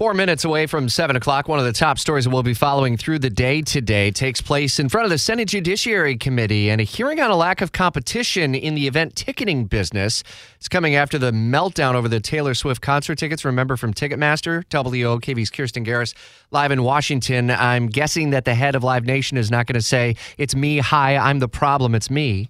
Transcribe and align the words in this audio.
Four 0.00 0.14
minutes 0.14 0.46
away 0.46 0.64
from 0.64 0.88
7 0.88 1.14
o'clock, 1.14 1.46
one 1.46 1.58
of 1.58 1.66
the 1.66 1.74
top 1.74 1.98
stories 1.98 2.26
we'll 2.26 2.42
be 2.42 2.54
following 2.54 2.96
through 2.96 3.18
the 3.18 3.28
day 3.28 3.60
today 3.60 4.10
takes 4.10 4.40
place 4.40 4.78
in 4.78 4.88
front 4.88 5.04
of 5.04 5.10
the 5.10 5.18
Senate 5.18 5.48
Judiciary 5.48 6.16
Committee 6.16 6.70
and 6.70 6.80
a 6.80 6.84
hearing 6.84 7.20
on 7.20 7.30
a 7.30 7.36
lack 7.36 7.60
of 7.60 7.72
competition 7.72 8.54
in 8.54 8.74
the 8.74 8.86
event 8.86 9.14
ticketing 9.14 9.66
business. 9.66 10.22
It's 10.56 10.70
coming 10.70 10.94
after 10.94 11.18
the 11.18 11.32
meltdown 11.32 11.96
over 11.96 12.08
the 12.08 12.18
Taylor 12.18 12.54
Swift 12.54 12.80
concert 12.80 13.18
tickets. 13.18 13.44
Remember 13.44 13.76
from 13.76 13.92
Ticketmaster, 13.92 14.64
WOKV's 14.70 15.50
Kirsten 15.50 15.84
Garris 15.84 16.14
live 16.50 16.72
in 16.72 16.82
Washington. 16.82 17.50
I'm 17.50 17.86
guessing 17.88 18.30
that 18.30 18.46
the 18.46 18.54
head 18.54 18.74
of 18.74 18.82
Live 18.82 19.04
Nation 19.04 19.36
is 19.36 19.50
not 19.50 19.66
going 19.66 19.74
to 19.74 19.82
say, 19.82 20.16
It's 20.38 20.56
me, 20.56 20.78
hi, 20.78 21.18
I'm 21.18 21.40
the 21.40 21.48
problem, 21.48 21.94
it's 21.94 22.08
me. 22.08 22.48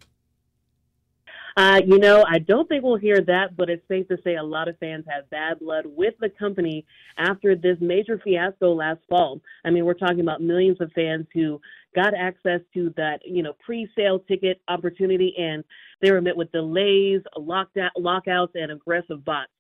Uh, 1.61 1.79
you 1.87 1.99
know, 1.99 2.25
I 2.27 2.39
don't 2.39 2.67
think 2.71 2.83
we'll 2.83 2.97
hear 2.97 3.21
that, 3.21 3.55
but 3.55 3.69
it's 3.69 3.87
safe 3.87 4.09
to 4.09 4.17
say 4.25 4.37
a 4.37 4.43
lot 4.43 4.67
of 4.67 4.79
fans 4.79 5.05
have 5.11 5.29
bad 5.29 5.59
blood 5.59 5.85
with 5.85 6.15
the 6.19 6.31
company 6.31 6.87
after 7.19 7.55
this 7.55 7.77
major 7.83 8.19
fiasco 8.25 8.73
last 8.73 9.01
fall. 9.11 9.43
I 9.63 9.69
mean, 9.69 9.85
we're 9.85 9.93
talking 9.93 10.21
about 10.21 10.41
millions 10.41 10.79
of 10.81 10.91
fans 10.93 11.27
who 11.35 11.61
got 11.95 12.15
access 12.15 12.63
to 12.73 12.95
that, 12.97 13.19
you 13.27 13.43
know, 13.43 13.53
pre-sale 13.63 14.21
ticket 14.21 14.63
opportunity, 14.69 15.35
and 15.37 15.63
they 16.01 16.11
were 16.11 16.23
met 16.23 16.35
with 16.35 16.51
delays, 16.51 17.21
lockdown, 17.37 17.91
lockouts, 17.99 18.53
and 18.55 18.73
aggressive 18.73 19.23
bots. 19.23 19.53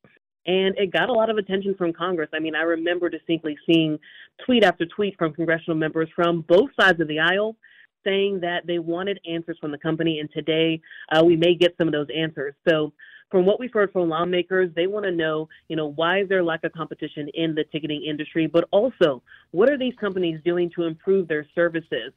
And 0.46 0.78
it 0.78 0.94
got 0.94 1.10
a 1.10 1.12
lot 1.12 1.28
of 1.28 1.36
attention 1.36 1.74
from 1.76 1.92
Congress. 1.92 2.30
I 2.32 2.38
mean, 2.38 2.54
I 2.54 2.62
remember 2.62 3.10
distinctly 3.10 3.58
seeing 3.66 3.98
tweet 4.46 4.64
after 4.64 4.86
tweet 4.86 5.18
from 5.18 5.34
congressional 5.34 5.76
members 5.76 6.08
from 6.16 6.46
both 6.48 6.70
sides 6.80 6.98
of 6.98 7.08
the 7.08 7.18
aisle 7.18 7.56
saying 8.04 8.40
that 8.40 8.66
they 8.66 8.78
wanted 8.78 9.20
answers 9.28 9.58
from 9.60 9.70
the 9.70 9.78
company, 9.78 10.20
and 10.20 10.30
today 10.30 10.80
uh, 11.12 11.22
we 11.24 11.36
may 11.36 11.54
get 11.54 11.74
some 11.78 11.88
of 11.88 11.92
those 11.92 12.08
answers. 12.14 12.54
So, 12.68 12.92
from 13.30 13.46
what 13.46 13.60
we've 13.60 13.72
heard 13.72 13.92
from 13.92 14.08
lawmakers, 14.08 14.70
they 14.74 14.88
want 14.88 15.04
to 15.04 15.12
know, 15.12 15.48
you 15.68 15.76
know, 15.76 15.86
why 15.86 16.20
is 16.20 16.28
there 16.28 16.42
lack 16.42 16.64
of 16.64 16.72
competition 16.72 17.28
in 17.34 17.54
the 17.54 17.62
ticketing 17.70 18.02
industry, 18.04 18.48
but 18.48 18.64
also 18.72 19.22
what 19.52 19.70
are 19.70 19.78
these 19.78 19.94
companies 20.00 20.40
doing 20.44 20.68
to 20.74 20.82
improve 20.82 21.28
their 21.28 21.46
services? 21.54 22.12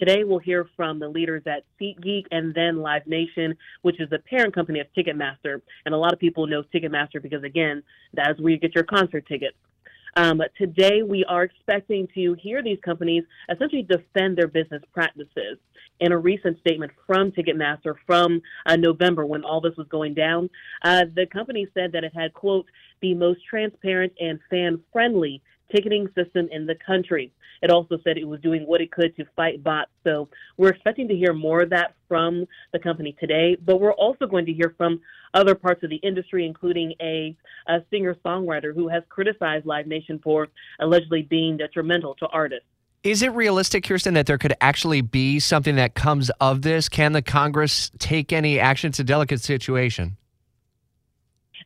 Today, 0.00 0.22
we'll 0.22 0.38
hear 0.38 0.68
from 0.76 1.00
the 1.00 1.08
leaders 1.08 1.42
at 1.46 1.64
SeatGeek 1.80 2.26
and 2.30 2.54
then 2.54 2.78
Live 2.78 3.06
Nation, 3.06 3.54
which 3.82 4.00
is 4.00 4.08
the 4.10 4.20
parent 4.20 4.54
company 4.54 4.78
of 4.78 4.86
Ticketmaster. 4.96 5.60
And 5.84 5.94
a 5.94 5.98
lot 5.98 6.12
of 6.12 6.20
people 6.20 6.46
know 6.46 6.62
Ticketmaster 6.62 7.20
because, 7.20 7.42
again, 7.42 7.82
that's 8.14 8.40
where 8.40 8.52
you 8.52 8.58
get 8.58 8.76
your 8.76 8.84
concert 8.84 9.26
tickets. 9.26 9.56
Um, 10.16 10.42
today, 10.56 11.02
we 11.02 11.24
are 11.24 11.44
expecting 11.44 12.08
to 12.14 12.34
hear 12.40 12.62
these 12.62 12.78
companies 12.84 13.24
essentially 13.50 13.82
defend 13.82 14.36
their 14.36 14.48
business 14.48 14.82
practices. 14.92 15.58
In 16.00 16.12
a 16.12 16.18
recent 16.18 16.58
statement 16.60 16.92
from 17.06 17.32
Ticketmaster 17.32 17.94
from 18.06 18.40
uh, 18.66 18.76
November, 18.76 19.26
when 19.26 19.44
all 19.44 19.60
this 19.60 19.76
was 19.76 19.88
going 19.88 20.14
down, 20.14 20.48
uh, 20.82 21.04
the 21.14 21.26
company 21.26 21.66
said 21.74 21.90
that 21.92 22.04
it 22.04 22.12
had, 22.14 22.32
quote, 22.34 22.66
the 23.00 23.14
most 23.14 23.40
transparent 23.48 24.12
and 24.20 24.38
fan 24.48 24.80
friendly 24.92 25.42
ticketing 25.70 26.08
system 26.14 26.48
in 26.50 26.66
the 26.66 26.74
country. 26.74 27.32
It 27.62 27.70
also 27.70 27.98
said 28.04 28.16
it 28.16 28.26
was 28.26 28.40
doing 28.40 28.66
what 28.66 28.80
it 28.80 28.92
could 28.92 29.16
to 29.16 29.24
fight 29.34 29.62
bots. 29.62 29.90
So 30.04 30.28
we're 30.56 30.70
expecting 30.70 31.08
to 31.08 31.14
hear 31.14 31.32
more 31.32 31.62
of 31.62 31.70
that 31.70 31.94
from 32.06 32.46
the 32.72 32.78
company 32.78 33.16
today, 33.18 33.56
but 33.64 33.80
we're 33.80 33.92
also 33.92 34.26
going 34.26 34.46
to 34.46 34.52
hear 34.52 34.74
from 34.76 35.00
other 35.34 35.54
parts 35.54 35.82
of 35.82 35.90
the 35.90 35.96
industry, 35.96 36.46
including 36.46 36.94
a, 37.00 37.36
a 37.66 37.78
singer 37.90 38.14
songwriter 38.24 38.74
who 38.74 38.88
has 38.88 39.02
criticized 39.08 39.66
Live 39.66 39.86
Nation 39.86 40.20
for 40.22 40.48
allegedly 40.80 41.22
being 41.22 41.56
detrimental 41.56 42.14
to 42.16 42.26
artists. 42.28 42.66
Is 43.04 43.22
it 43.22 43.32
realistic, 43.32 43.84
Kirsten, 43.84 44.14
that 44.14 44.26
there 44.26 44.38
could 44.38 44.54
actually 44.60 45.02
be 45.02 45.38
something 45.38 45.76
that 45.76 45.94
comes 45.94 46.30
of 46.40 46.62
this? 46.62 46.88
Can 46.88 47.12
the 47.12 47.22
Congress 47.22 47.90
take 47.98 48.32
any 48.32 48.58
action? 48.58 48.88
It's 48.88 48.98
a 48.98 49.04
delicate 49.04 49.40
situation. 49.40 50.16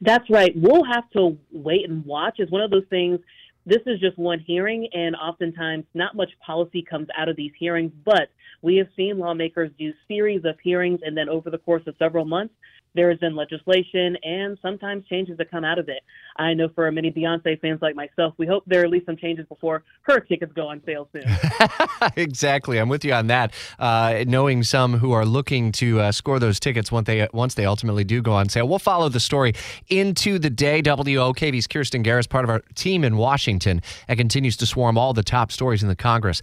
That's 0.03 0.29
right. 0.29 0.53
We'll 0.55 0.85
have 0.85 1.09
to 1.11 1.39
wait 1.51 1.89
and 1.89 2.05
watch. 2.05 2.37
It's 2.39 2.51
one 2.51 2.61
of 2.61 2.71
those 2.71 2.85
things 2.91 3.21
this 3.65 3.81
is 3.87 4.01
just 4.01 4.19
one 4.19 4.41
hearing, 4.41 4.89
and 4.93 5.15
oftentimes 5.17 5.85
not 5.95 6.17
much 6.17 6.31
policy 6.45 6.83
comes 6.83 7.09
out 7.17 7.29
of 7.29 7.37
these 7.37 7.53
hearings. 7.59 7.93
But 8.05 8.29
we 8.61 8.77
have 8.77 8.89
seen 8.97 9.19
lawmakers 9.19 9.71
do 9.79 9.93
series 10.09 10.45
of 10.45 10.59
hearings, 10.63 11.01
and 11.05 11.17
then 11.17 11.29
over 11.29 11.51
the 11.51 11.59
course 11.59 11.83
of 11.87 11.95
several 11.99 12.25
months, 12.25 12.55
there 12.95 13.11
has 13.11 13.19
been 13.19 13.37
legislation 13.37 14.17
and 14.23 14.59
sometimes 14.63 15.05
changes 15.07 15.37
that 15.39 15.51
come 15.51 15.65
out 15.65 15.79
of 15.79 15.89
it. 15.89 16.03
I 16.37 16.55
know 16.55 16.69
for 16.75 16.91
many 16.91 17.11
Beyonce 17.11 17.61
fans 17.61 17.81
like 17.83 17.95
myself, 17.95 18.35
we 18.39 18.47
hope 18.47 18.65
there 18.67 18.81
are 18.81 18.85
at 18.85 18.91
least 18.91 19.07
some 19.07 19.17
changes 19.17 19.47
before 19.49 19.85
her 20.03 20.21
tickets 20.21 20.53
go 20.55 20.69
on 20.69 20.83
sale 20.87 21.09
soon. 21.13 21.25
exactly, 22.17 22.79
I'm 22.79 22.89
with 22.89 23.05
you 23.05 23.13
on 23.13 23.27
that. 23.27 23.53
Uh, 23.79 24.25
knowing 24.27 24.63
some 24.63 24.99
who 24.99 25.13
are 25.13 25.27
looking 25.27 25.73
to 25.73 26.01
uh, 26.01 26.13
score 26.13 26.39
those 26.39 26.59
tickets 26.59 26.91
once 26.91 27.07
they 27.07 27.29
once 27.33 27.55
they 27.55 27.67
ultimately 27.67 28.05
do 28.05 28.23
go 28.23 28.33
on 28.33 28.49
sale, 28.49 28.67
we'll 28.67 28.79
follow 28.79 29.09
the 29.09 29.21
story 29.21 29.53
into 29.89 30.39
the 30.39 30.51
day. 30.51 30.81
WOKV's 30.83 31.67
Kirsten 31.67 32.03
Garris, 32.03 32.29
part 32.29 32.45
of 32.45 32.51
our 32.51 32.61
team 32.75 33.05
in 33.05 33.17
Washington, 33.17 33.83
and 34.09 34.19
continues 34.19 34.57
to 34.57 34.67
swarm 34.67 34.97
all 34.97 35.13
the 35.13 35.23
top 35.23 35.53
stories 35.53 35.83
in 35.83 35.89
the 35.89 35.97
Congress. 35.97 36.41